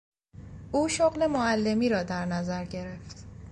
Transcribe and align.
او 0.71 0.87
شغل 0.89 1.27
معلمی 1.27 1.89
را 1.89 2.03
در 2.03 2.25
نظر 2.25 2.65
گرفت. 2.65 3.23